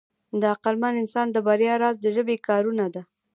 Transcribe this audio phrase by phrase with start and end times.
[0.39, 3.01] د عقلمن انسان د بریا راز د ژبې کارونه ده.